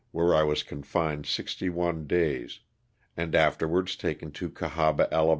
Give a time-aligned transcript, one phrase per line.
[0.09, 2.61] where I was confined sixty one days,
[3.15, 5.29] and afterwards taken to Cahaba, Ala.